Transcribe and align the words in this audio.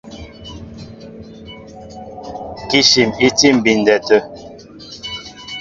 Kíshim 2.69 3.09
í 3.27 3.29
tí 3.37 3.47
á 3.51 3.55
mbindɛ 3.57 3.95
tê. 4.07 4.17